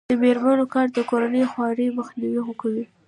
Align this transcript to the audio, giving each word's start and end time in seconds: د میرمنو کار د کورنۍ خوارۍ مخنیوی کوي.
د 0.09 0.11
میرمنو 0.23 0.65
کار 0.73 0.87
د 0.93 0.99
کورنۍ 1.09 1.43
خوارۍ 1.51 1.87
مخنیوی 1.99 2.41
کوي. 2.61 2.83